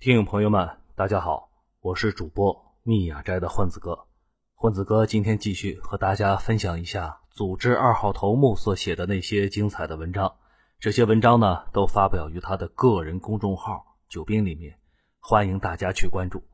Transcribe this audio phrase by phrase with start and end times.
[0.00, 1.50] 听友朋友们，大家好，
[1.80, 4.06] 我是主播密雅斋的混子哥。
[4.54, 10.36] 混子哥今天继续和大家分享一下组织二号头目所写的那些精彩的文章。
[10.78, 14.78] 这些文章呢，都发表于他的个人公众号“九兵”里面，
[15.18, 16.44] 欢迎大家去关注。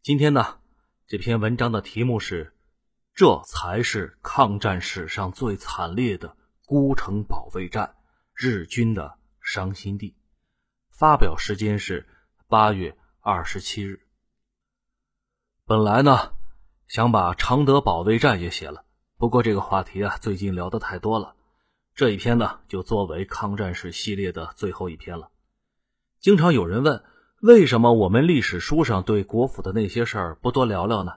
[0.00, 0.60] 今天呢，
[1.08, 2.54] 这篇文章的题目是
[3.12, 7.96] “这才是抗战史上最惨烈的孤城保卫战，
[8.32, 10.14] 日军的伤心地”。
[10.96, 12.06] 发表时间是。
[12.48, 13.98] 八月二十七日，
[15.66, 16.30] 本来呢
[16.86, 18.84] 想把常德保卫战也写了，
[19.18, 21.34] 不过这个话题啊最近聊的太多了，
[21.96, 25.30] 这一篇呢就作为抗战史系列的最后一篇了。
[26.20, 27.02] 经常有人问，
[27.42, 31.14] 为什么我们历史书上对国府的那些事儿不多聊聊呢？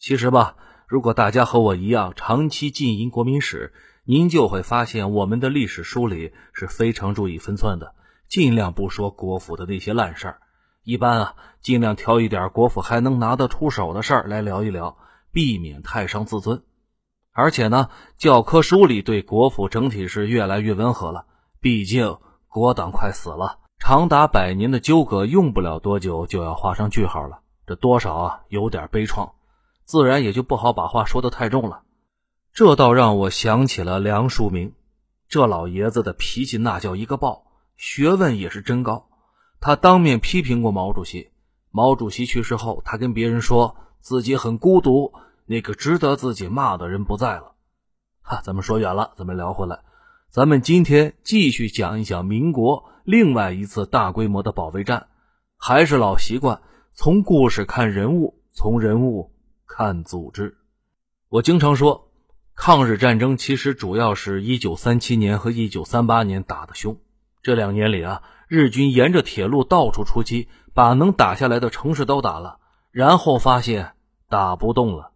[0.00, 0.56] 其实吧，
[0.88, 7.94] 如果大家和我一样长期浸淫国民史，您就会发现我们的历史书里是非常注意分寸的。
[8.28, 10.40] 尽量不说国府的那些烂事儿，
[10.90, 14.96] 一般啊，尽量挑一点国府还能拿得出手的事儿来聊一聊，
[15.30, 16.64] 避免太伤自尊。
[17.30, 21.26] 而且呢，教科书里对国府整体是越来越温和了。
[21.60, 27.38] 毕竟国党快死了，长达百年的纠葛用不了多久就要画上句号了，
[27.68, 29.30] 这多少啊有点悲怆，
[29.84, 31.82] 自然也就不好把话说得太重了。
[32.52, 34.72] 这倒让我想起了梁漱溟，
[35.28, 37.44] 这老爷子的脾气那叫一个暴。
[37.76, 39.06] 学问也是真高，
[39.60, 41.30] 他当面批评过毛主席。
[41.70, 45.12] 毛主席去世后，他跟别人说自己很孤独，
[45.46, 47.52] 那个值得自己骂的人不在了。
[48.22, 49.80] 哈，咱们说远了，咱们聊回来。
[50.30, 55.08] 咱们今天继续讲一讲民国另外一次大规模的保卫战，
[55.56, 56.62] 还是老习惯，
[56.94, 59.32] 从故事看人物，从人物
[59.66, 60.56] 看组织。
[61.28, 62.10] 我经常说，
[62.54, 66.96] 抗日战争其实主要是一九三七年和一九三八年打的凶。
[67.42, 72.58] 这两年里啊，日军沿着铁路到处出击，把能打下来的城市都打了，
[72.90, 73.92] 然后发现
[74.28, 75.12] 打不动了。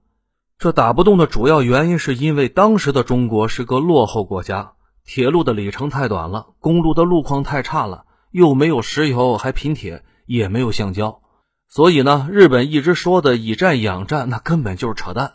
[0.57, 11.21] 这打不动的主要原因是因为当时的中国是个落后国家，铁路的里程太短了，公路的路况太差了，又没有石油，还贫铁，也没有橡胶，
[11.67, 15.33] 所以呢，日本一直说的以战养战，那根本就是扯淡。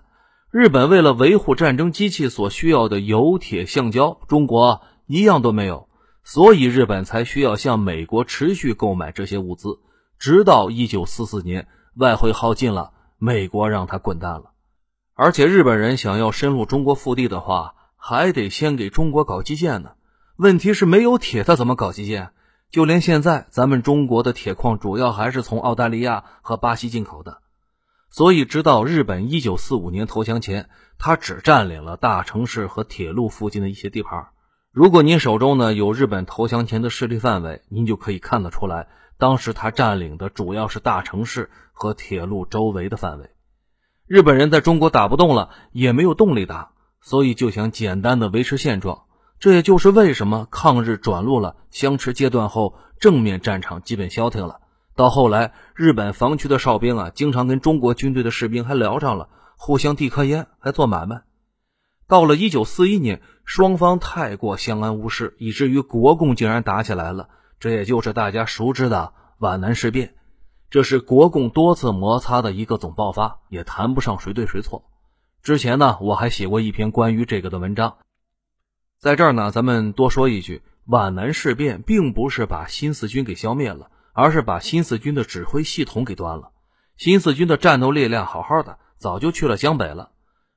[0.51, 5.88] 日本为了维护战争机器所需要的油、铁、橡胶，中国一样都没有。
[6.31, 9.79] 所以日本才需要向美国持续购买这些物资，
[10.19, 14.51] 直到一九四四年外汇耗尽了，美国让他滚蛋了。
[15.15, 19.93] 而且日本人想要深入中国腹地的话，还得先给中国搞基建呢。
[20.35, 22.29] 问题是没有铁，他怎么搞基建？
[22.69, 27.39] 就连现在咱们中国的铁矿主要还是从澳大利亚和巴西进口的。
[28.11, 30.69] 所以直到日本一九四五年投降前，
[30.99, 34.27] 他只占领了大城市和铁路附近的一些地盘。
[34.79, 43.29] 如果您手中呢有日本投降前的势力范围，您就可以看得出来，当时他占领的主要是大城市和铁路周围的范围。
[44.07, 46.69] 日本人在中国打不动了，也没有动力打，
[47.01, 49.01] 所以就想简单的维持现状。
[49.37, 54.61] 这也就是为什么抗日转入了相持阶段后，正面战场基本消停了。
[54.95, 61.23] 到后来，日本防区的哨兵啊，经常跟中国军队的士兵还聊上了，互相递颗烟，还做买卖。
[62.09, 67.29] 到了一九四一年，双方太过相安无事，以至于国共竟然打起来了。
[67.59, 70.15] 这也就是大家熟知的皖南事变。
[70.71, 74.89] 这是国共多次摩擦的一个总爆发，也谈不上谁对谁错。
[75.43, 77.97] 之前呢，我还写过一篇关于这个的文章。
[78.97, 86.53] 在这儿呢，咱们多说一句：皖南事变并不是把新四军给消灭了，而是把新四军的指挥系统给端了。
[86.97, 90.09] 新四军的战斗力量好好的，早就去了江北了。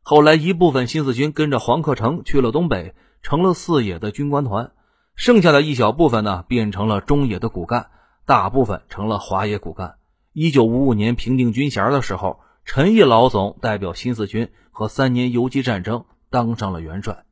[0.04, 4.72] 后来，一部分新四军跟着黄克诚去了东北，成了四野的军官团；
[5.14, 7.90] 剩下的一小部分呢，变成了中野的骨干，
[8.26, 9.94] 大部分成了华野骨干。
[10.32, 17.24] 一九五五年平定军衔的时候，陈毅老总代表新四军和三年游击战争当上了元帅。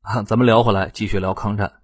[0.00, 1.74] 啊，咱们聊回来，继续聊抗战。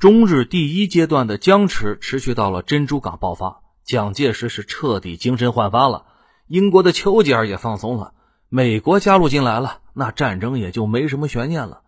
[0.00, 6.06] 中日第一阶段的僵持持续到了珍珠港爆发，蒋介石是彻底精神焕发了，
[6.48, 8.14] 英国的丘吉尔也放松了。
[8.52, 11.82] 美国加入进来了，那战争也就没什么悬念了。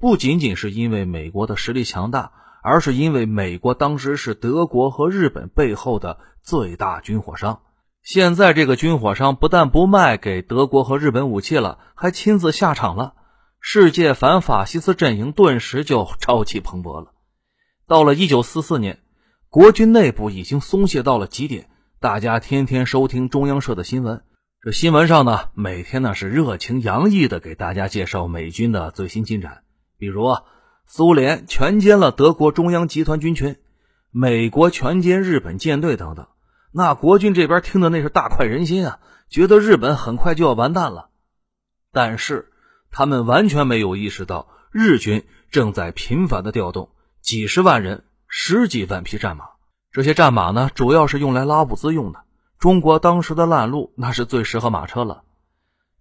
[0.00, 7.60] 不仅仅是因为美国的实力强大，而是因为美国当时是德国和日本背后的最大军火商。
[8.02, 13.14] 现在这个军火商不但不卖给德国和日本武器了，还亲自下场了。
[13.60, 17.12] 世界反法西斯阵营顿时就朝气蓬勃了。
[17.86, 18.98] 到了一九四四年，
[19.48, 21.68] 国军内部已经松懈到了极点，
[22.00, 24.22] 大家天天收听中央社的新闻。
[24.60, 29.62] 这新闻上呢，每天呢是热情洋溢的给大家介绍美军的最新进展，
[29.98, 30.36] 比如，
[30.84, 33.54] 苏联全歼了德国中央集团军群，
[34.10, 36.26] 美国全歼日本舰队等等。
[36.72, 38.98] 那国军这边听的那是大快人心啊，
[39.30, 41.10] 觉得日本很快就要完蛋了。
[41.92, 42.50] 但是
[42.90, 46.90] 他们完全没有意识到，日军正在频繁的调动
[47.20, 49.44] 几十万人、十几万匹战马。
[49.92, 52.24] 这些战马呢，主要是用来拉物资用的。
[52.58, 55.22] 中国当时的烂路，那是最适合马车了。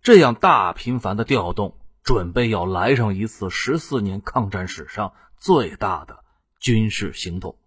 [0.01, 6.23] 这样大频繁的调动，准备要来上一次十四年抗战史上最大的
[6.59, 7.57] 军事行动。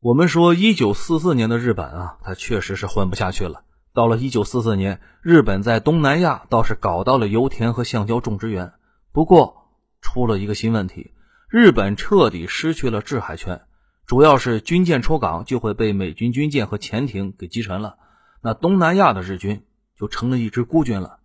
[0.00, 3.62] 我们说，一九四四年的日本啊，它确实是混不下去了。
[3.92, 8.72] 到了一九四四年，日本在东南亚倒是搞到了油田和橡胶种植园，
[9.12, 9.68] 不过
[10.00, 11.12] 出了一个新问题：
[11.48, 13.62] 日本彻底失去了制海权，
[14.06, 17.98] 主要是军舰出港就会被美军军舰和潜艇给击沉了。
[18.44, 19.64] 那东南亚的日军
[19.98, 21.18] 就成了一支孤军了。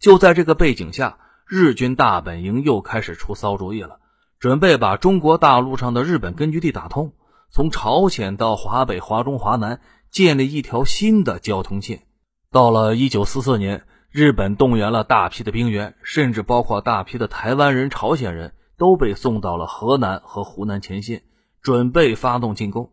[0.00, 4.00] 就在这个背景下，日军大本营又开始出骚主意了，
[4.38, 7.12] 准备把中国大陆上的日本根据地打通。
[7.50, 12.04] 从朝鲜到华北、华中、华南建立一条新的交通线。
[12.50, 21.24] 到了一九四四年，日本动员了大批的兵员，甚至包括大批的台湾人、朝鲜人都被送到了河南和湖南前线，
[21.60, 22.90] 准备发动进攻。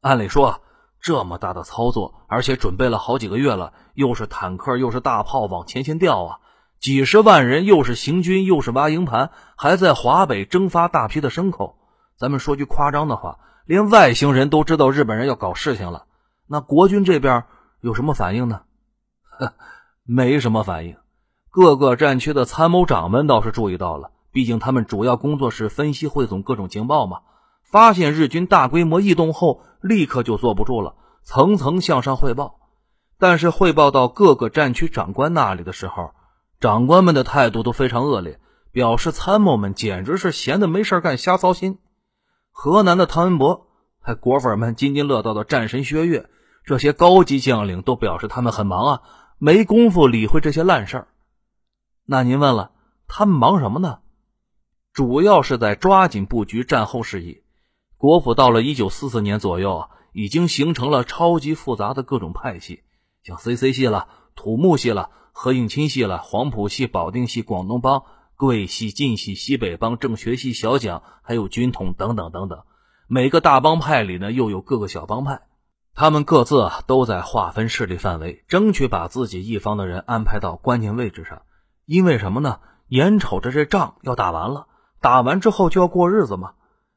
[0.00, 0.60] 按理说，
[1.06, 6.38] 这么大的操作，而且准备了好几个月了，又是坦克，又是大炮往前线调啊，
[6.80, 11.78] 几十万人，又是行军，又是挖营盘，还在华北征发大批的牲口。
[12.18, 13.38] 咱们说句夸张的话。
[13.66, 16.06] 连外星人都知道日本人要搞事情了，
[16.46, 17.44] 那国军这边
[17.80, 18.62] 有什么反应呢？
[19.38, 19.54] 呵
[20.06, 20.96] 没什么反应。
[21.50, 27.22] 各个战区的参谋长们倒是注意到了，毕竟他们主要工作是分析汇总各种情报嘛。
[27.70, 32.60] 发现日军大规模异动后，立刻就坐不住了，层层向上汇报。
[33.18, 36.12] 但是汇报到各个战区长官那里的时候，
[36.60, 38.38] 长官们的态度都非常恶劣，
[38.72, 41.78] 表示参谋们简直是闲的没事干，瞎操心。
[42.50, 43.66] 河南的汤恩伯，
[44.00, 46.28] 还果粉们津津乐道的战神薛岳，
[46.64, 49.02] 这些高级将领都表示他们很忙啊，
[49.38, 51.08] 没工夫理会这些烂事儿。
[52.04, 52.70] 那您问了，
[53.08, 53.98] 他们忙什么呢？
[54.92, 57.42] 主要是在抓紧布局战后事宜。
[57.96, 62.80] 国府到了一九四四年左右，已经形成了超级复杂的各种派系，
[63.22, 68.04] 像 CC 系了、土木系了、何应钦系了、黄埔系、保定系、广东帮。
[68.38, 72.64] 桂系、晋系、西北帮、政学系、小蒋，还有军统等等等等，
[73.08, 75.40] 每个大帮派里呢，又有各个小帮派，
[75.94, 81.40] 他们各自啊都在划分势力范围，争取把自己一方的人安排到关键位置上。
[81.86, 82.60] 因为什么呢？
[82.88, 84.66] 眼瞅着这仗要打完了，
[85.00, 86.52] 打完之后就要过日子嘛。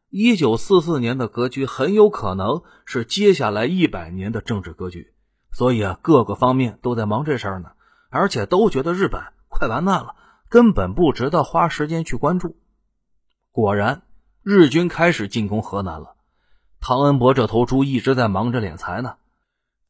[0.09, 5.13] 一九四四年的格局很有可能是接下来一百年的政治格局，
[5.51, 7.71] 所以啊，各个方面都在忙这事儿呢，
[8.09, 10.15] 而且都觉得日本快完蛋了。
[10.49, 12.57] 根本不值得花时间去关注。
[13.51, 14.01] 果然，
[14.41, 16.15] 日军开始进攻河南了。
[16.81, 19.17] 汤恩伯这头猪一直在忙着敛财呢。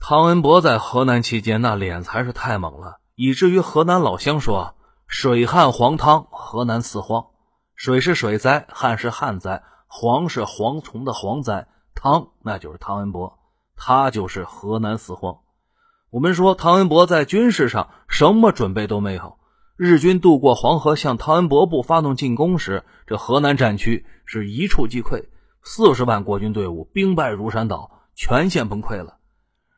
[0.01, 4.75] 汤恩伯在河南期间，那敛财是太猛了，以至于河南老乡说
[5.07, 7.27] ：“水旱黄汤，河南四荒。
[7.73, 13.39] 水是水灾，旱是旱灾，蝗是蝗虫的蝗灾，汤那就是汤恩伯，
[13.75, 15.39] 他就是河南四荒。”
[16.11, 19.37] 我们说，汤恩伯在军事上什么准备都没有。
[19.75, 25.25] 日军渡过黄河向汤恩伯部发动进攻时，这河南战区是一触即溃，
[25.63, 29.17] 四十万国军队伍兵败如山倒，全线崩溃了。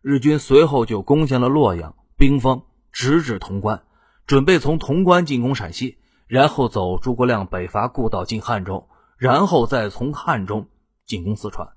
[0.02, 3.84] 日军随后就攻陷了洛阳，兵锋直指潼关，
[4.26, 8.88] 准备从潼关进攻陕西，然后走诸葛亮北伐故道进汉中，
[9.22, 10.68] 然后再从汉中
[11.06, 11.68] 进攻四川。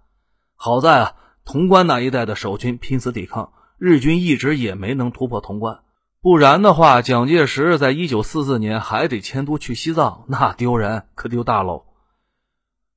[0.54, 5.80] 好在啊，潼关那一带的守军拼死抵抗，日军一直也没能突破潼关。
[6.22, 11.84] 不然的话，蒋介石在一九四四年还得迁都去西藏，那丢人可丢大喽。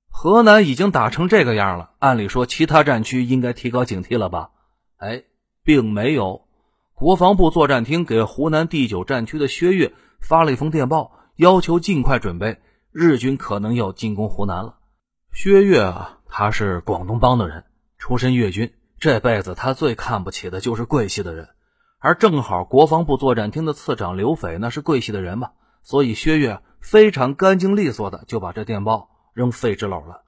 [0.09, 4.51] 河南已经打成这个样了，按理说其他战区应该提高警惕了吧？
[4.95, 5.23] 哎，
[5.61, 6.47] 并没有。
[6.93, 12.61] 国防部作战厅给湖南第九战区的薛岳发了一封电报，要求尽快准备，
[12.99, 14.79] 日军可能要进攻湖南了。
[15.31, 17.63] 薛岳啊，他是广东帮的人，
[17.99, 21.47] 出身粤军，这辈子他最看不起的就是桂系的人。
[21.99, 25.51] 而正好国防部作战厅的次长刘斐那是桂系的人嘛，
[25.83, 30.23] 所以薛岳非常干净利索的就把这电报扔废纸篓了。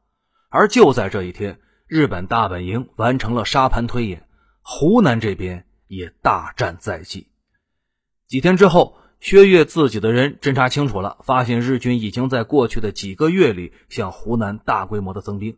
[0.52, 4.28] 而就在这一天，日本大本营完成了沙盘推演，
[4.62, 7.32] 湖南这边也大战在即。
[8.28, 15.58] 几天之后，薛岳自己的人侦查清楚了，发现日军已经在过去的几个月里向湖南大规模的增兵，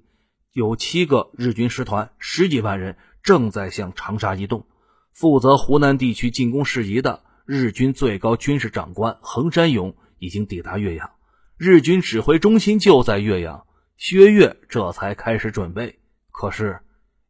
[0.51, 4.65] 有七个日军师团，十几万人正在向长沙移动。
[5.13, 11.11] 负责湖南地区进攻事宜的日军最高军事长官横山勇已经抵达岳阳，
[11.57, 13.65] 日军指挥中心就在岳阳，
[13.95, 15.99] 薛岳这才开始准备。
[16.31, 16.79] 可是，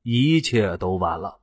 [0.02, 1.40] 一切都晚了。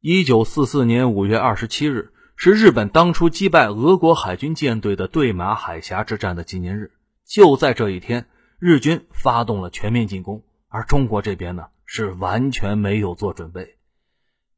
[0.00, 6.92] 一九四四年五月二十七日是日本当初击败俄国海军舰队的对马海峡之战的纪念日。
[7.24, 8.26] 就在这一天，
[8.58, 13.78] 日军发动了全面进攻，而中国这边呢是完全没有做准备。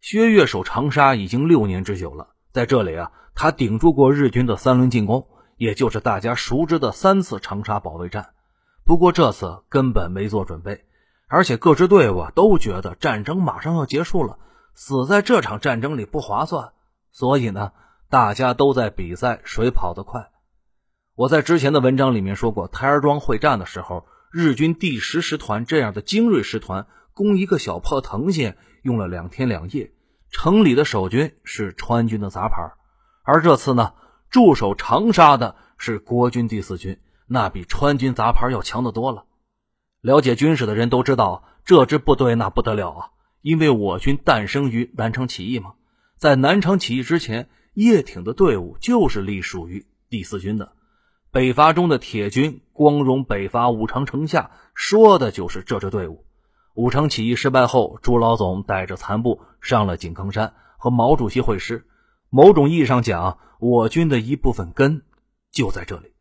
[0.01, 8.31] 薛岳守长沙已经六年之久了，在这里啊，他顶住过日军的三轮进攻，也就是大家熟知的三次长沙保卫战。
[8.85, 10.85] 不过这次根本没做准备，
[11.29, 14.39] 而且各支队伍啊都觉得战争马上要结束了。
[14.75, 16.73] 死在这场战争里不划算，
[17.19, 17.73] 所以呢，
[18.09, 20.31] 大家都在比赛谁跑得快。
[21.17, 29.91] 我在之前的文章里面说过，台儿庄会战的时候，日军第十师团这样的精锐师团攻一个小破藤县用了两天两夜，
[30.31, 32.55] 城里的守军是川军的杂牌，
[33.25, 33.95] 而这次呢，
[34.31, 39.25] 驻守长沙的是国军第四军，那比川军杂牌要强得多了。
[40.01, 43.11] 了解军事的人都知道，这支部队那不得了啊。
[43.43, 45.75] 因为我军诞生于南昌起义嘛，
[46.19, 50.73] 在南昌起义之前，叶挺的队伍就是隶属于第四军的。
[51.31, 56.25] 北伐中的铁军光荣北伐武昌城下，说的就是这支队伍。
[56.75, 61.87] 武昌起义失败后，朱老总带着残部上了井冈山和毛主席会师。
[62.31, 65.03] 某种意义上讲，我军的一部分根
[65.53, 66.13] 就在这里。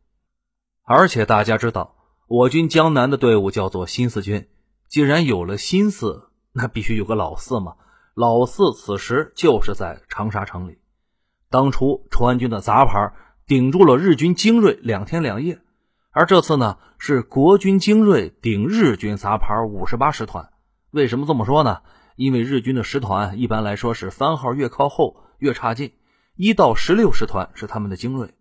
[0.84, 1.96] 而且大家知道，
[2.28, 4.48] 我军江南的队伍叫做新四军。
[4.88, 7.74] 既然有了新四，那必须有个老四嘛，
[8.18, 10.78] 老四此时就是在长沙城里。
[11.50, 13.12] 当初川军的杂牌
[13.46, 15.60] 顶住了日军精锐两天两夜，
[16.10, 20.50] 而这次呢是国军精锐顶日军杂牌五十八师团。
[20.90, 21.82] 为什么这么说呢？
[22.16, 25.92] 因为日军的师团一般来说是番号越靠后越差劲，
[26.34, 28.34] 一到十六师团是他们的精锐。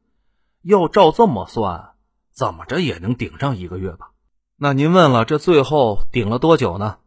[0.63, 1.91] 要照这么算，
[2.33, 4.09] 怎么着也能顶上一个月吧？
[4.55, 6.97] 那您问了，这最后顶了多久呢？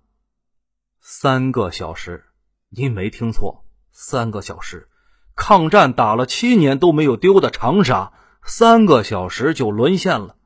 [1.01, 2.27] 三个小时，
[2.73, 4.87] 您没听错，三个小时。
[5.35, 8.13] 抗战打了七年都没有丢的长沙，
[8.45, 10.37] 三个小时就沦陷了。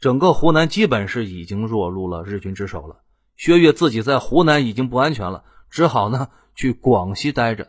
[0.00, 3.02] 整个湖南基本是已经落入了日军之手了。
[3.36, 7.68] 薛岳自己在湖南已经不安全了，只好呢去广西待着。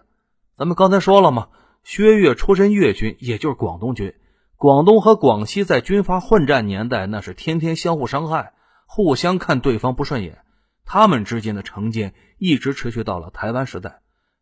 [0.58, 1.50] 咱们刚才说了嘛，
[1.84, 4.16] 薛岳出身粤军，也就是广东军。
[4.56, 8.54] 广东和广西在军阀混战年代，那是天天相互伤害，
[8.88, 10.40] 互相看对方不顺眼。
[10.86, 14.02] 他们之间的成见一直持续到了台湾时代。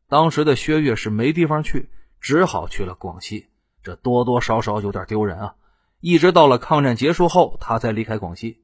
[0.10, 3.48] 当时的薛岳是没地方去，只好去了广西。
[3.83, 5.55] 这多多少少有点丢人啊！
[6.00, 8.57] 一直到了抗战结束后，他才离开广西。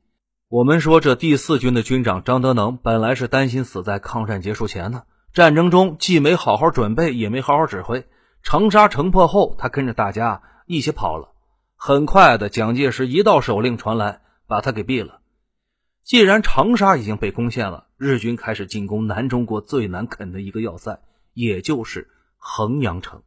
[0.50, 5.04] 我们说，这第四军的军长张德能本来是担心死在抗战结束前呢。
[5.34, 8.08] 战争中既没好好准备，也没好好指挥。
[8.44, 11.34] 长沙城破后，他跟着大家一起跑了。
[11.76, 15.20] 很快的，蒋介石一道手令传来，把他给毙了。
[16.08, 21.02] 既然长沙已经被攻陷了，日军开始进攻南中国最难啃的一个要塞，
[21.34, 23.24] 也就是衡阳城。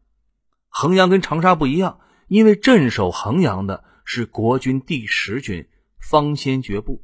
[0.70, 5.68] 衡阳跟长沙不一样，因为镇守衡阳的是国军第十军
[5.98, 7.02] 方先觉部。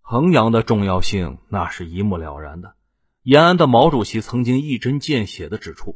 [0.00, 2.74] 衡阳的重要性那是一目了然的。
[3.22, 5.94] 延安的毛主席曾经一针见血地指出，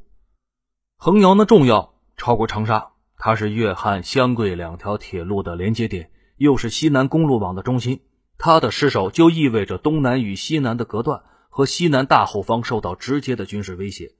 [0.96, 8.02] 衡阳的重要超过长沙，它是粤汉湘桂两条铁路的连接点，又是西南公路网的中心。
[8.38, 14.12] 他的失守就意味着东南与西南的隔断和西南大后方受到直接的军事威胁。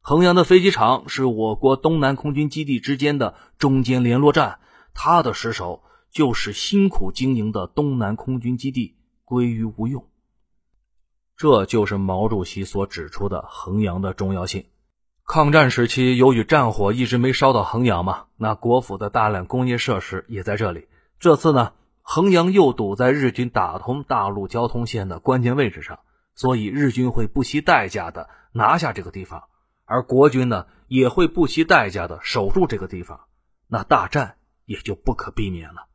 [0.00, 4.58] 衡阳的飞机场是我国东南空军基地之间的中间联络站，
[4.94, 10.06] 他的失守就使辛苦经营的东南空军基地归于无用。
[11.36, 14.66] 这就是毛主席所指出的衡阳的重要性。
[15.24, 20.88] 抗战时期，由于战火一直没烧到衡阳嘛，那国府的大量工业设施也在这里。
[21.18, 21.72] 这次呢？
[22.14, 26.00] 衡阳又堵在日军打通大陆交通线的关键位置上，
[26.34, 29.44] 所以日军会不惜代价的拿下这个地方，
[29.86, 33.20] 而国军呢也会不惜代价的守住这个地方，
[33.66, 34.34] 那大战
[34.66, 35.86] 也就不可避免了。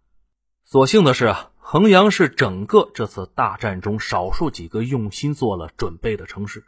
[0.65, 6.63] 所幸的是啊，衡阳是整个这次大战中少数几个用心做了准备的城市。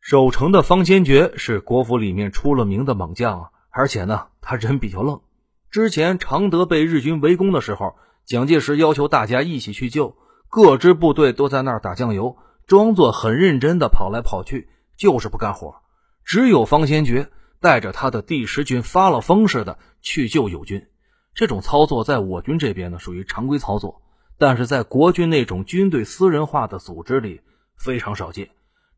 [0.00, 5.20] 守城的方先觉是国府里面出了名的猛将啊，而且呢他人比较愣。
[5.68, 7.96] 之前常德被日军围攻的时候。
[8.26, 10.16] 蒋介石要求大家一起去救，
[10.48, 15.76] 各支部队都在那儿打酱油，装作很认真的跑来跑去，就是不干活。
[16.24, 20.86] 只有方先觉带着他的第十军发了疯似的去救友军。
[21.34, 24.00] 这种操作在我军这边呢属于常规操作，
[24.38, 27.42] 但是在国军那种军队私人化的组织里
[27.76, 28.48] 非常少见。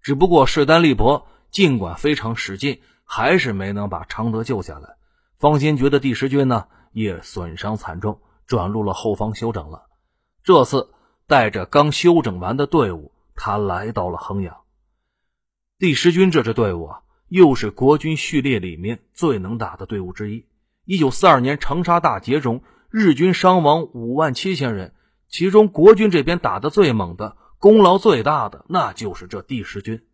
[0.02, 4.97] 只不过势单力薄，尽管非常使劲，还是没能把常德救下来。
[5.38, 8.21] 方先觉的第十军呢也损伤惨重。
[8.47, 9.87] 转入了后方休整了。
[10.43, 10.91] 这次
[11.26, 14.57] 带着刚休整完的队伍，他来到了衡阳。
[15.79, 20.47] 第十军这支队伍啊，又是国军序列里面最能打的队伍之一。
[20.85, 24.95] 一九四二年长沙大捷中，日军伤亡五万七千人，
[25.29, 30.07] 其中国军这边打的最猛的、功劳最大的，那就是这第十军。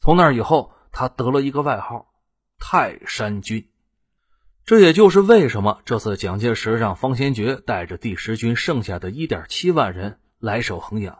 [0.00, 2.06] 从那以后，他得了一个外号——
[2.58, 3.68] 泰山军。
[4.70, 11.18] 这也就是为什么这次蒋介石让方先觉带着第十军剩下的一点七万人来守衡阳。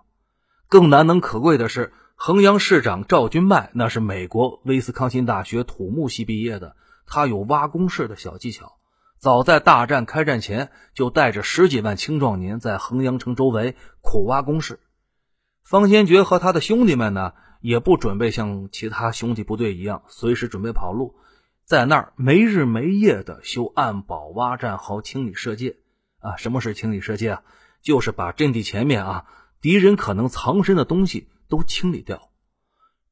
[0.69, 1.92] 更难能可贵的是。
[2.14, 6.76] 衡阳市长赵君迈，那是美国威斯康辛大学土木系毕业的，
[7.09, 8.75] 他有挖工事的小技巧。
[9.19, 14.78] 早在大战开战前，就带着十几万青壮年在衡阳城周围苦挖工事。
[15.64, 21.16] 方先觉和他的兄弟们呢，也不准备像其他兄弟部队一样随时准备跑路，
[21.71, 25.77] 在那儿没日没夜的修暗堡、挖战壕、清理射界。
[26.19, 27.43] 啊，什么是清理射界啊？
[27.81, 29.27] 就是把阵地前面啊
[29.61, 31.29] 敌人可能藏身的东西。
[31.49, 32.31] 都清理掉，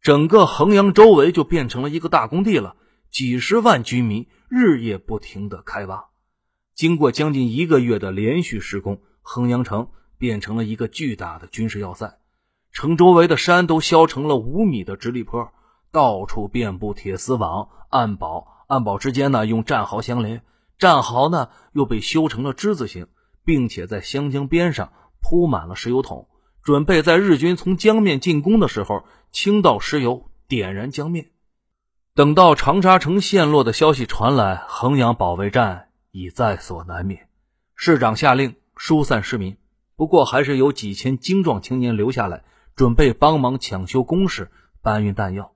[0.00, 2.76] 整个衡阳周围就变成了一个大工地了。
[3.10, 6.04] 几十万居民日夜不停的开挖，
[6.72, 9.88] 经过将近一个月的连续施工，衡阳城
[10.18, 12.20] 变成了一个巨大的军事要塞。
[12.70, 15.52] 城周围的山都削成了五米的直立坡，
[15.90, 20.42] 到处遍布铁丝网、暗堡，暗堡之间呢用战壕相连，
[20.78, 23.06] 战壕呢又被修成了之字形，
[23.44, 26.28] 并且在湘江边上铺满了石油桶。
[26.62, 31.30] 准备在日军从江面进攻的时候倾倒石油，点燃江面。
[32.14, 37.28] 等到长沙城陷落的消息传来，衡阳保卫战已在所难免。
[37.74, 39.56] 市长下令疏散市民，
[39.96, 42.44] 不过还是有几千精壮青年留下来，
[42.76, 44.50] 准备帮忙抢修工事、
[44.82, 45.52] 搬运弹药。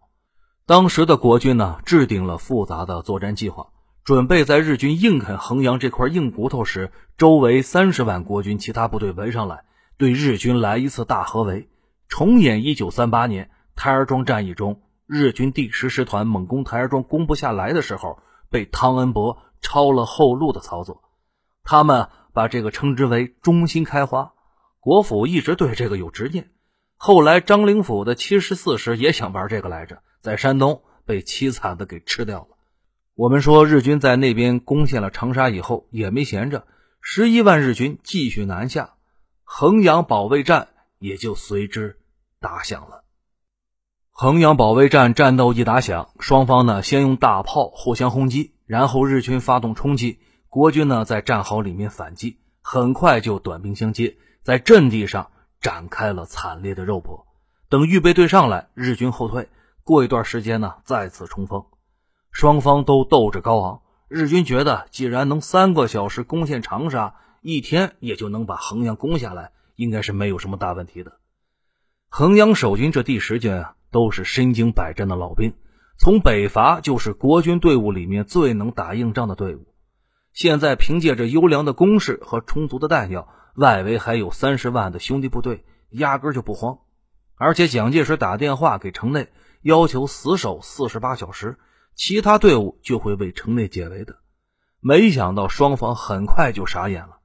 [0.64, 3.66] 当时的国军呢，制定了复杂的作战计划，
[4.04, 9.64] 准备在日军硬啃衡阳这块硬骨头时，周围三十万国军其他部队围上来。
[9.98, 11.68] 对日军来一次大合围，
[12.08, 21.02] 重演一九三八年台儿庄战役中日军第十师团猛攻台儿庄攻不下来的时候，被汤恩伯抄了后路的操作。
[21.64, 24.32] 他们把这个称之为“中心开花”。
[24.78, 26.50] 国府一直对这个有执念。
[26.96, 32.56] 后来张灵甫的七十四师也想玩这个来着，在山东被凄惨的给吃掉了。
[33.14, 36.66] 我们说日军在那边攻陷了长沙以后也没闲着，
[37.00, 38.94] 十一万日军继续南下。
[39.42, 41.98] 衡阳保卫战也就随之
[42.40, 43.04] 打响了。
[44.10, 57.26] 衡阳保卫战战斗一打响，双方呢先用大炮互相轰击，然后日军发动冲击，国军呢在战壕里面反击，很快就短兵相接，在阵地上展开了惨烈的肉搏。
[57.68, 59.48] 等预备队上来，日军后退，
[59.84, 61.64] 过一段时间呢再次冲锋，
[62.30, 63.82] 双方都斗志高昂。
[64.08, 67.14] 日军觉得，既然能三个小时攻陷长沙。
[67.44, 71.14] 一天也就能把衡阳攻下来，应该是没有什么大问题的。
[72.08, 75.52] 衡阳守军这第十军啊，都是身经百战的老兵，
[75.98, 79.74] 从北伐就是国军队伍里面最能打硬仗的队伍。
[80.32, 86.78] 现在凭借着优良的工事和充足的弹药，外围还有三十万的兄弟部队，压根就不慌。
[87.34, 91.56] 而且蒋介石打电话给城内，要求死守四十八小时，
[91.94, 94.16] 其他队伍就会为城内解围的。
[94.80, 97.18] 没想到双方很快就傻眼了。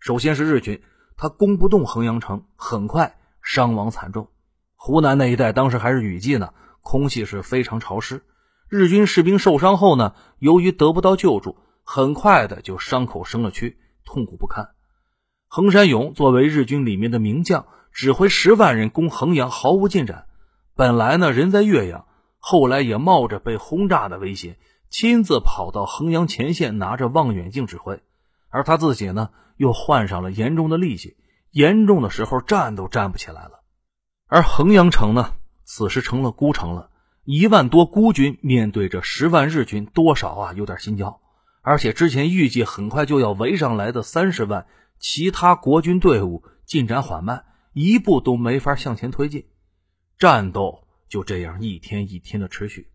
[0.00, 0.82] 首先是日军，
[1.16, 4.28] 他攻不动衡阳城，很快伤亡惨重。
[4.74, 8.22] 湖南那一带当时还是雨季呢，空气是非常潮湿。
[8.68, 14.70] 日军士兵受伤后呢，由于得不到救助，很快的就伤口生了蛆，痛苦不堪。
[15.46, 20.26] 横山勇作为日军里面的名将，指挥十万人攻衡阳毫无进展。
[20.76, 22.04] 本来呢人在岳阳，
[22.38, 24.58] 后来也冒着被轰炸的危险，
[24.90, 28.02] 亲自跑到衡阳前线，拿着望远镜指挥。
[28.50, 29.30] 而他自己呢？
[29.56, 31.16] 又患上了严重的痢疾，
[31.50, 33.62] 严重的时候站都站不起来了。
[34.26, 35.32] 而衡阳城呢，
[35.64, 36.90] 此时成了孤城了。
[37.24, 41.22] 一万多孤军面对着十万日军，多少啊有点心焦。
[41.62, 44.66] 而且之前预计很快就要围上来的三十万
[44.98, 49.46] 其他国军队伍进展缓慢，一步都没法向前推进。
[50.18, 52.88] 战斗就这样一天一天的持续。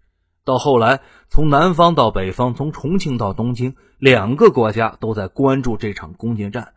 [0.43, 6.73] 到后来，从南方到北方，从重庆到东京，两个国家都在关注这场攻坚战。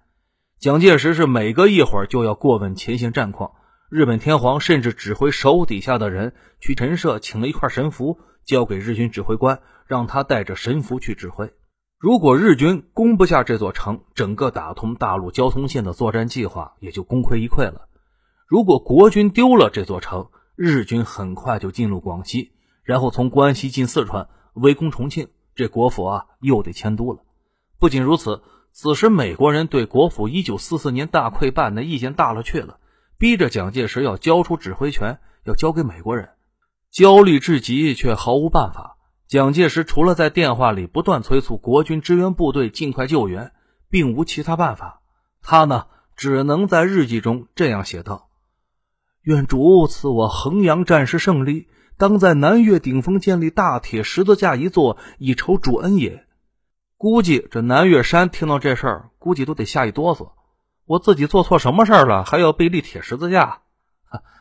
[0.58, 3.52] 蒋介石是每隔一会儿就要过问前线战况。
[3.88, 11.54] 日本天皇甚至指挥手底下的人去陈设，请了一块神符，交给日军指挥官，让他带着神符去指挥。
[11.98, 17.88] 如果日军攻不下这座城，整个打通大陆交通线的作战计划也就功亏一篑了。
[18.46, 22.52] 如果国军丢了这座城，日军很快就进入广西。
[22.82, 27.20] 然后从关西进四川，围攻重庆，这国府啊又得迁都了。
[27.78, 32.78] 不仅如此，此时美国人对国府一九四四年大溃败的意见大了去了，
[33.16, 36.28] 逼着蒋介石要交出指挥权，要交给美国人。
[36.90, 38.98] 焦虑至极，却毫无办法。
[39.26, 43.52] 蒋介石除了在电话里不断催促国军支援部队尽快救援，
[43.88, 45.00] 并无其他办法。
[45.40, 48.28] 他呢，只能在日记中这样写道
[49.24, 56.26] ：“愿主赐我衡阳战事胜利，当在南岳顶峰建立大铁十字架一座，以酬主恩也。”
[56.96, 60.32] 估计这南岳山听到这事儿，估计都得吓一哆嗦。
[60.84, 63.62] 我自己做错什么事儿了，还要被立铁十字架？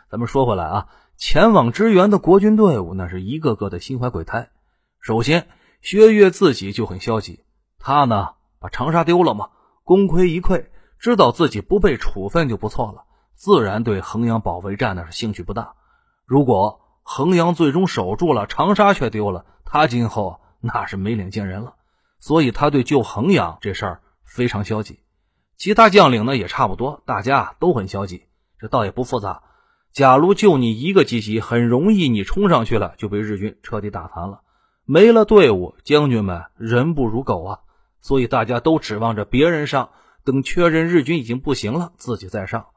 [0.09, 4.49] 咱们说回来啊，前往支援的国军队伍，那是一个个的心怀鬼胎。
[4.99, 5.47] 首先，
[5.81, 7.43] 薛岳自己就很消极，
[7.79, 9.49] 他呢把长沙丢了嘛，
[9.83, 10.65] 功亏一篑，
[10.99, 15.73] 知道自己不被处分就不错了，自然对衡阳保卫战那是兴趣不大。
[16.25, 21.75] 如果衡阳最终守住了，长沙却丢了，他今后那是没脸见人了。
[22.19, 24.99] 所以他对救衡阳这事儿非常消极，
[25.57, 28.23] 其他将领呢也差不多，大家都很消极。
[28.57, 29.43] 这倒也不复杂，
[29.91, 34.39] 假如就你一个积极，很容易你冲上去了就被日军彻底打残了，
[34.85, 37.59] 没了队伍，将军们人不如狗啊！
[37.99, 39.89] 所以大家都指望着别人上，
[40.23, 42.67] 等确认日军已经不行了，自己再上。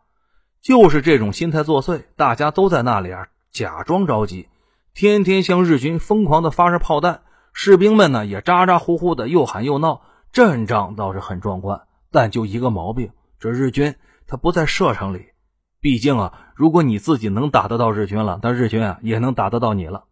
[0.67, 4.49] 就是这种心态作祟，大家都在那里啊，假装着急，
[4.95, 7.23] 天天向日军疯狂的发射炮弹。
[7.53, 10.03] 士兵们呢也咋咋呼呼的，又喊又闹，
[10.33, 13.95] 阵仗倒是很壮观，但就一个毛病，这日军
[14.27, 15.27] 他不在射程里。
[15.81, 20.07] 毕竟啊，如果你自己能打得到日军了，那日军啊也能打得到你了。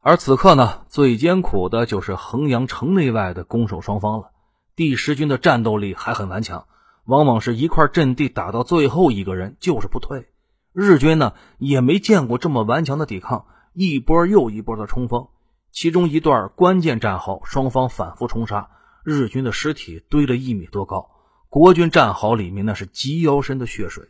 [0.00, 4.30] 而此刻呢，最艰苦的就是衡阳城内外的攻守双方了。
[4.74, 6.64] 第十军的战斗力还很顽强，
[7.10, 10.28] 往往是一块阵地打到最后一个人就是不退。
[10.72, 15.26] 日军呢也没见过这么顽强的抵抗，一波又一波的冲锋。
[15.72, 18.70] 其中一段关键战壕，双方反复冲杀，
[19.04, 21.10] 日军的尸体堆了一米多高，
[21.48, 24.04] 国军战壕里面那是及腰深的血水。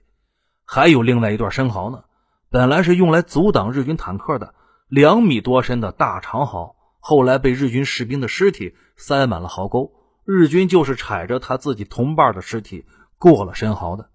[0.66, 2.04] 还有另外一段深壕呢，
[2.50, 4.54] 本来是用来阻挡日军坦克的，
[4.88, 9.90] 两米多深的大长壕，后来被日军士兵的尸体塞满了壕沟，
[10.32, 12.84] 日军就是踩着他自己同伴的尸体
[13.18, 14.10] 过了深壕的。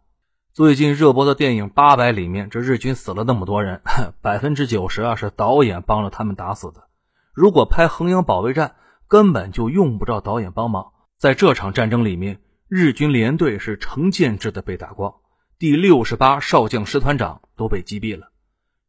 [0.54, 3.82] 最近热播的电影《八百》里面，这日军死了那么多人，
[4.22, 6.88] 百分之九十啊是导演帮着他们打死的。
[7.34, 8.76] 如果拍衡阳保卫战，
[9.10, 10.94] 根本就用不着导演帮忙。
[11.18, 15.16] 在这场战争里面，日军连队是成建制的被打光，
[15.60, 18.30] 第六十八少将师团长都被击毙了。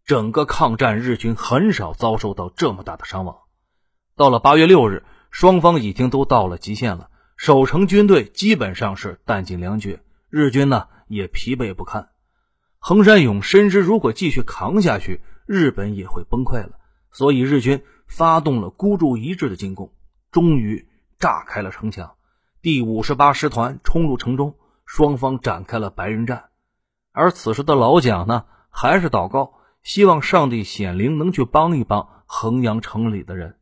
[0.05, 3.39] 整个抗战，日军很少遭受到这么大的伤亡。
[4.15, 12.09] 到了八月六日，双方已经都到了极限了，守城军队基本上是弹尽粮绝，日军呢也疲惫不堪。
[12.79, 16.73] 横山勇深知，如果继续扛下去，日本也会崩溃了，
[17.11, 17.83] 所以日军。
[18.09, 19.93] 发动了孤注一掷的进攻，
[20.31, 22.15] 终于炸开了城墙。
[22.63, 26.51] 第五十八师团冲入城中，双方展开了白刃战。
[27.11, 33.57] 而此时的老蒋呢，还是祷告，希望上帝显灵，能去帮一帮衡阳城里的人。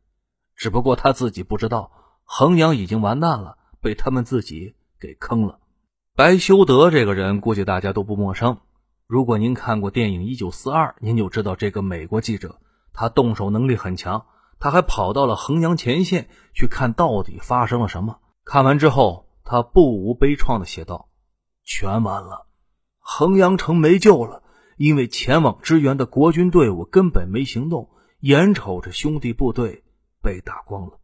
[0.55, 1.91] 只不过他自己不知道，
[2.23, 5.59] 衡阳已经完蛋了，被他们自己给坑了。
[6.15, 8.57] 白修德这个人，估计大家都不陌生。
[9.05, 12.59] 如果您看过电影《一九四二》，您就知道这个美国记者，
[12.93, 14.25] 他动手能力很强。
[14.57, 18.21] 他还跑到了衡阳前线去看到底发生了什么。
[18.43, 21.09] 看完之后，他不无悲怆地写道
[21.63, 22.47] ：“全完了，
[22.97, 24.41] 衡阳城没救了，
[24.77, 29.83] 因为前往支援的国军队伍根本没行动，眼瞅着兄弟部队
[30.23, 30.99] 被打光了。”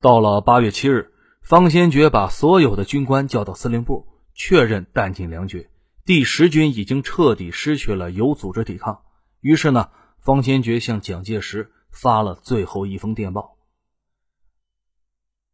[0.00, 5.70] 到了八月七日，方先觉把所有的军官叫到司令部，确认弹尽粮绝，
[6.04, 9.02] 第十军已经彻底失去了有组织抵抗。
[9.40, 11.70] 于是呢，方先觉向蒋介石。
[11.92, 13.58] 发了最后一封电报。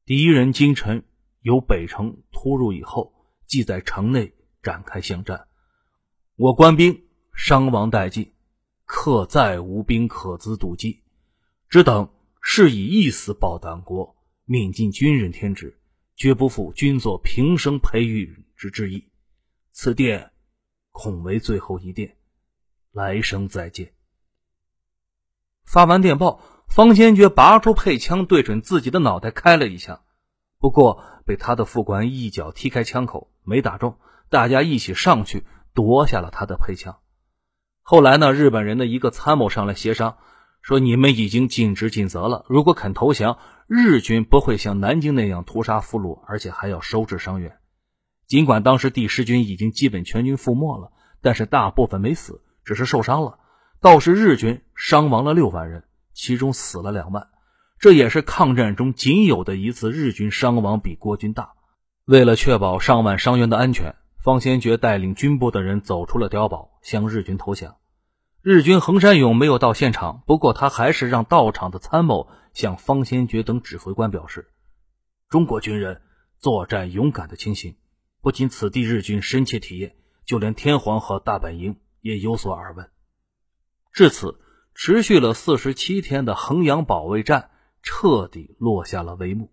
[0.04, 1.04] 敌人今晨
[1.40, 3.12] 由北城突入以后，
[3.44, 5.48] 即在城内展开巷战，
[6.36, 7.02] 我官兵
[7.34, 8.32] 伤亡殆尽，
[8.84, 11.02] 客再无兵可资堵击，
[11.68, 12.08] 只等
[12.40, 15.77] 是以一死报党国，命尽军人天职，
[16.18, 19.08] 绝不负君作平生培育之志意。
[19.70, 20.32] 此电
[20.90, 22.16] 恐为最后一电，
[22.90, 23.94] 来生再见。
[25.64, 30.02] 发完电报，方先觉拔出配枪，对准自己的脑袋开了一枪，
[30.58, 33.96] 不过被他的副官一脚踢开枪口，没打中。
[34.28, 36.98] 大家一起上去夺下了他的配枪。
[37.80, 40.18] 后来呢，日本人的一个参谋上来协商，
[40.68, 47.56] 说你们已经尽职尽责了，如果肯投降，日军不会像南京那样屠杀俘虏，而且还要收治伤员。
[48.26, 53.38] 尽管当时第十军已经基本全军覆没了，但是大部分没死，只是受伤了。
[53.80, 57.28] 倒是日军伤亡了六万人，其中死了两万，
[57.78, 61.52] 这也是抗战中仅有的一次日军伤亡比国军大。
[62.04, 67.76] 为了确保上万伤员的安全，方先觉带领军部的人走出了碉堡，向日军投降。
[68.40, 74.48] 日军横山勇没有到现场，不过他还是让到场的参谋向方先觉等指挥官表示
[75.28, 76.02] ：“中国军人
[76.38, 77.74] 作战勇敢的情形，
[78.22, 82.88] 不仅此地日军深切体验，就连天皇和大本营也有所耳闻。”
[83.92, 84.38] 至此，
[84.72, 87.50] 持续了四十七天的衡阳保卫战
[87.82, 89.52] 彻底落下了帷幕。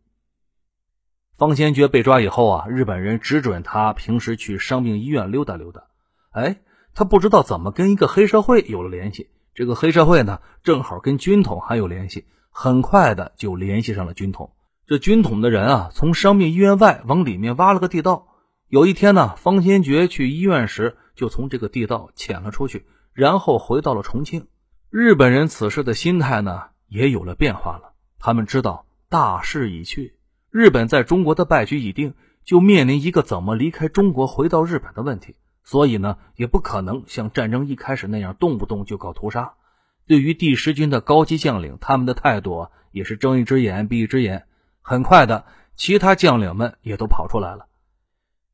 [1.37, 5.87] 方先觉被抓以后啊，日本人只准他平时去伤病医院溜达溜达。
[6.29, 6.61] 哎。
[6.95, 14.53] 他不知道怎么跟一个黑社会有了联系，这个黑社会呢，正好跟军统还有联系，很快的就联系上了军统。
[14.87, 18.27] 这军统的人啊，从伤病医院外往里面挖了个地道。
[18.69, 24.47] 有一天呢，方先觉去医院时，就从这个地道潜了出去，然后回到了重庆。
[24.89, 27.93] 日本人此时的心态呢，也有了变化了。
[28.19, 30.15] 他们知道大势已去，
[30.49, 32.13] 日本在中国的败局已定，
[32.45, 35.35] 就面临一个怎么离开中国回到日本的问题。
[35.65, 39.55] 所以呢，也不可能像战争一开始那样动不动就搞屠杀。
[40.05, 44.45] 对于第十军的高级将领，他们的态度也是睁一只眼闭一只眼。
[44.83, 47.65] 很快的，其他将领们也都跑出来了。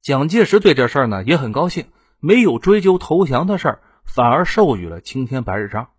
[0.02, 1.88] 蒋介石对这事儿呢也很高兴，
[2.22, 5.90] 没有追究投降的事儿，反而授予了青天白日章。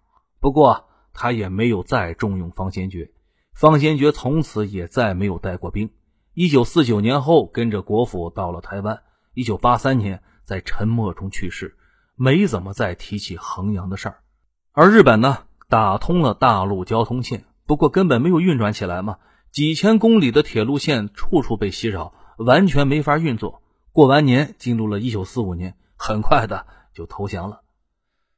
[0.40, 3.10] 不过他也没有再重用方先觉，
[3.52, 5.90] 方先觉从此也再没有带过兵。
[6.32, 9.02] 一九四九年后，跟着国府到了台湾。
[9.34, 10.22] 一九八三年。
[10.52, 11.78] 在沉默中去世，
[12.14, 14.18] 没怎么再提起衡阳的事儿。
[14.72, 19.16] 而日本呢，打通了大陆交通线，不过根本没有运转起来嘛。
[19.50, 23.62] 几千公里的铁路线处处被袭扰，完全没法运作。
[23.92, 27.62] 过完年，进入了一九四五年，很快的就投降了。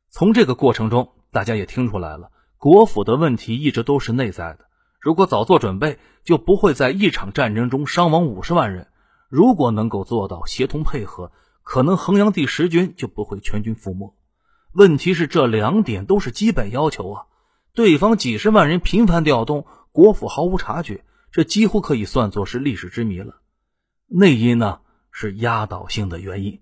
[0.08, 4.66] 从这个过程中，大家也听出来了，国府的问题一直都是内在的。
[5.00, 8.86] 如果早做准备，就不会在一场战争中伤亡五十万人。
[9.28, 11.32] 如果能够做到协同配合。
[11.64, 14.14] 可能衡阳第十军就不会全军覆没。
[14.72, 17.26] 问题是这两点都是基本要求啊！
[17.74, 23.40] 对方几十万人频繁调动，国府毫无察觉，这几乎可以算作是历史之谜了。
[24.06, 26.60] 内因呢是压倒性的原因，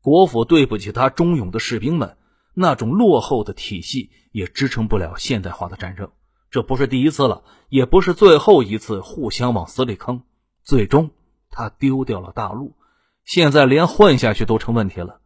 [0.00, 2.16] 国府对不起他忠勇的士兵们，
[2.54, 6.10] 那种落后的体系也支撑不了现代化的战争。
[6.50, 10.22] 这不是第一次了，也不是最后一次互相往死里坑。
[10.62, 11.10] 最终，
[11.50, 12.76] 他丢掉了大陆。
[13.24, 15.20] 现在连混下去都成问题了。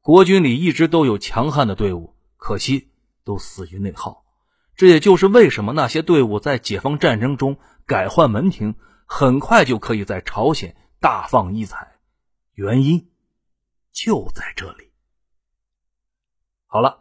[0.00, 2.90] 国军里一直都有强悍的队伍，可惜
[3.24, 4.24] 都死于内耗。
[4.74, 8.74] 这也就是为什么那些队伍在解放战争中改换门庭，
[9.06, 11.98] 很快就可以在朝鲜大放异彩。
[12.52, 13.10] 原因
[13.92, 14.90] 就在这里。
[16.66, 17.00] 好了，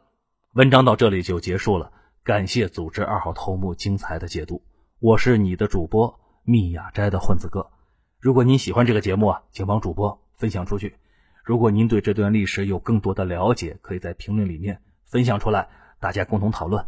[0.54, 1.91] 文章到这里就结束了。
[2.24, 4.63] 感谢组织二号头目精彩的解读。
[5.00, 7.71] 我是你的主播密雅斋的混子哥。
[8.19, 10.25] 如果您喜欢这个节目啊，请帮主播。
[10.38, 10.95] 分享出去。
[11.43, 15.69] 如果您对这段历史有更多的了解，可以在评论里面分享出来，
[16.00, 16.86] 大家共同讨论。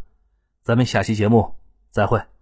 [0.63, 1.55] 咱们下期节目
[1.89, 2.37] 再会。